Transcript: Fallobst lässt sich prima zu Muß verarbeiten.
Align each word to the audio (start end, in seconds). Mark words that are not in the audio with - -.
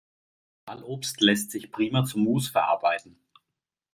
Fallobst 0.67 1.21
lässt 1.21 1.51
sich 1.51 1.71
prima 1.71 2.05
zu 2.05 2.17
Muß 2.17 2.47
verarbeiten. 2.47 3.19